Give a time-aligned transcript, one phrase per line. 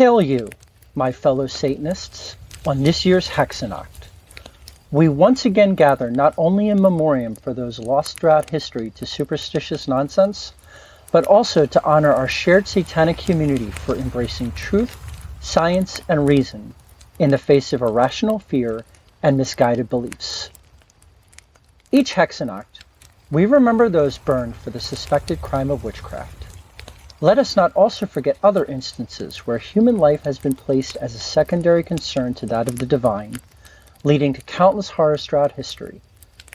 [0.00, 0.48] Hail you,
[0.94, 2.34] my fellow Satanists,
[2.66, 4.08] on this year's Hexennacht.
[4.90, 9.86] We once again gather not only in memoriam for those lost throughout history to superstitious
[9.86, 10.54] nonsense,
[11.12, 14.96] but also to honor our shared satanic community for embracing truth,
[15.42, 16.72] science, and reason
[17.18, 18.86] in the face of irrational fear
[19.22, 20.48] and misguided beliefs.
[21.92, 22.84] Each Hexennacht,
[23.30, 26.39] we remember those burned for the suspected crime of witchcraft.
[27.22, 31.18] Let us not also forget other instances where human life has been placed as a
[31.18, 33.40] secondary concern to that of the divine,
[34.02, 36.00] leading to countless horrors throughout history,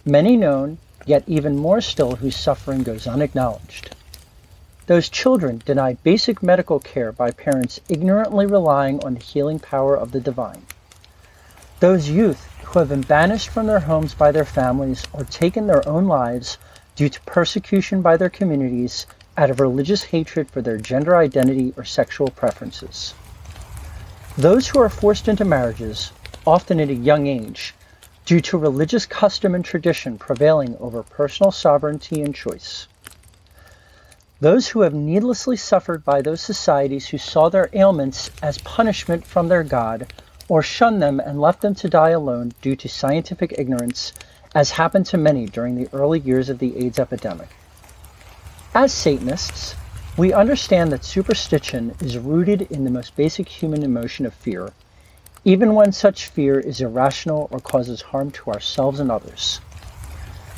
[0.03, 3.95] many known, yet even more still whose suffering goes unacknowledged.
[4.87, 10.13] Those children denied basic medical care by parents ignorantly relying on the healing power of
[10.13, 10.63] the divine.
[11.79, 15.87] Those youth who have been banished from their homes by their families or taken their
[15.87, 16.57] own lives
[16.95, 19.05] due to persecution by their communities
[19.37, 23.13] out of religious hatred for their gender identity or sexual preferences.
[24.37, 26.11] Those who are forced into marriages,
[26.45, 27.73] often at a young age,
[28.25, 32.87] due to religious custom and tradition prevailing over personal sovereignty and choice.
[34.41, 39.47] Those who have needlessly suffered by those societies who saw their ailments as punishment from
[39.47, 40.11] their God
[40.49, 44.13] or shunned them and left them to die alone due to scientific ignorance,
[44.53, 47.49] as happened to many during the early years of the AIDS epidemic.
[48.77, 49.73] As Satanists,
[50.17, 54.73] we understand that superstition is rooted in the most basic human emotion of fear,
[55.45, 59.61] even when such fear is irrational or causes harm to ourselves and others.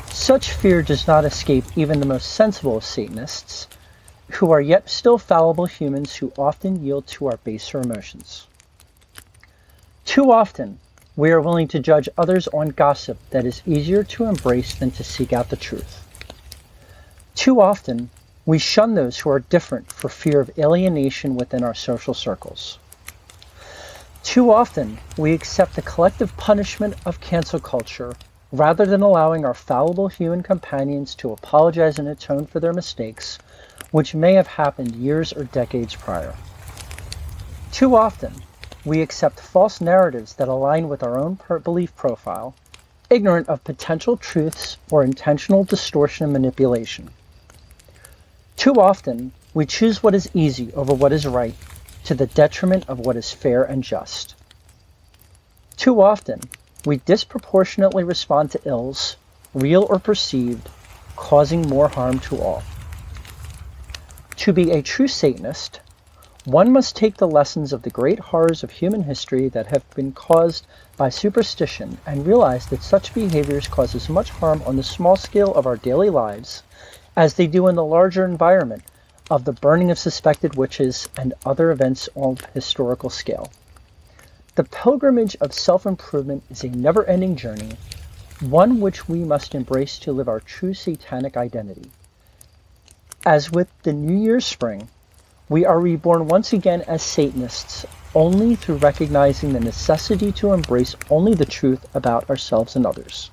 [0.10, 3.68] Such fear does not escape even the most sensible of Satanists,
[4.32, 8.48] who are yet still fallible humans who often yield to our baser emotions.
[10.06, 10.80] Too often,
[11.16, 15.04] we are willing to judge others on gossip that is easier to embrace than to
[15.04, 16.07] seek out the truth.
[17.48, 18.10] Too often,
[18.46, 22.78] we shun those who are different for fear of alienation within our social circles.
[24.22, 28.12] Too often, we accept the collective punishment of cancel culture
[28.52, 33.40] rather than allowing our fallible human companions to apologize and atone for their mistakes,
[33.92, 36.36] which may have happened years or decades prior.
[37.72, 38.34] Too often,
[38.84, 42.56] we accept false narratives that align with our own belief profile,
[43.10, 47.10] ignorant of potential truths or intentional distortion and manipulation.
[48.58, 51.54] Too often, we choose what is easy over what is right
[52.06, 54.34] to the detriment of what is fair and just.
[55.76, 56.42] Too often,
[56.84, 59.16] we disproportionately respond to ills,
[59.54, 60.70] real or perceived,
[61.16, 62.64] causing more harm to all.
[64.38, 65.80] To be a true Satanist,
[66.44, 70.14] one must take the lessons of the great horrors of human history that have been
[70.14, 70.66] caused
[70.98, 75.54] by superstition and realize that such behaviors cause as much harm on the small scale
[75.54, 76.64] of our daily lives
[77.18, 78.84] as they do in the larger environment
[79.32, 83.52] of the burning of suspected witches and other events on historical scale.
[84.54, 87.76] The pilgrimage of self-improvement is a never-ending journey,
[88.40, 91.90] one which we must embrace to live our true satanic identity.
[93.26, 94.88] As with the New Year's spring,
[95.50, 101.34] we are reborn once again as Satanists only through recognizing the necessity to embrace only
[101.34, 103.32] the truth about ourselves and others.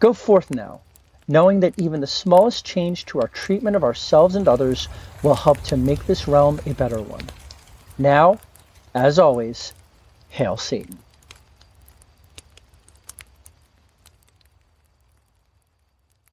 [0.00, 0.80] Go forth now
[1.28, 4.88] knowing that even the smallest change to our treatment of ourselves and others
[5.22, 7.24] will help to make this realm a better one.
[7.98, 8.38] Now,
[8.94, 9.72] as always,
[10.28, 10.98] hail Satan.